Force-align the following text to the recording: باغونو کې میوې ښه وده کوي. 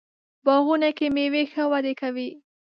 باغونو 0.45 0.89
کې 0.97 1.07
میوې 1.15 1.43
ښه 1.51 1.63
وده 1.71 1.93
کوي. 2.01 2.29